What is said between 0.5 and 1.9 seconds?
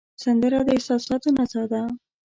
د احساساتو نڅا ده